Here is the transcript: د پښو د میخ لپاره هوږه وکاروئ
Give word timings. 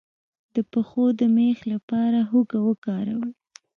د 0.55 0.57
پښو 0.71 1.05
د 1.19 1.21
میخ 1.35 1.57
لپاره 1.73 2.19
هوږه 2.29 2.59
وکاروئ 2.67 3.31